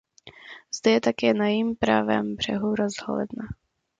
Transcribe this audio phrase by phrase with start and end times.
[0.77, 3.43] Zde je také na jejím pravém břehu rozhledna.